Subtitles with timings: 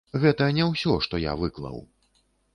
[0.21, 1.79] Гэта не ўсе што я выклаў.